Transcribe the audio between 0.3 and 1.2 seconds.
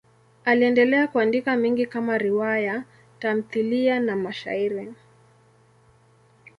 Aliendelea